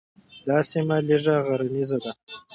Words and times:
دا 0.47 0.57
سیمه 0.69 0.97
لږه 1.07 1.35
غرنیزه 1.47 1.97
ده. 2.03 2.11